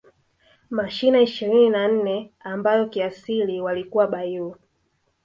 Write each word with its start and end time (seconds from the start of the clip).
Mashina 0.77 1.21
ishirini 1.21 1.69
na 1.69 1.87
nne 1.87 2.31
ambayo 2.39 2.85
kiasili 2.89 3.61
walikuwa 3.61 4.07
Bairu 4.07 4.55